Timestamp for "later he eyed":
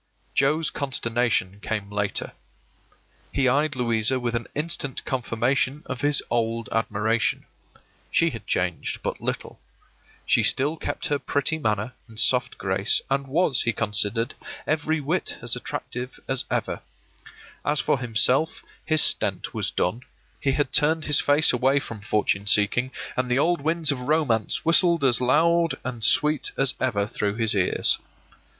1.91-3.75